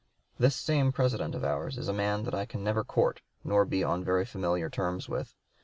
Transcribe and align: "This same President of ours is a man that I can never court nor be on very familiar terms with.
"This 0.39 0.55
same 0.55 0.91
President 0.91 1.35
of 1.35 1.43
ours 1.43 1.77
is 1.77 1.87
a 1.87 1.93
man 1.93 2.23
that 2.23 2.33
I 2.33 2.47
can 2.47 2.63
never 2.63 2.83
court 2.83 3.21
nor 3.43 3.65
be 3.65 3.83
on 3.83 4.03
very 4.03 4.25
familiar 4.25 4.67
terms 4.67 5.07
with. 5.07 5.35